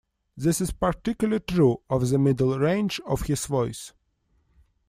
This 0.35 0.61
is 0.61 0.71
particularly 0.71 1.41
true 1.41 1.79
of 1.87 2.09
the 2.09 2.17
middle 2.17 2.57
range 2.57 2.99
of 3.05 3.21
his 3.21 3.45
voice. 3.45 3.93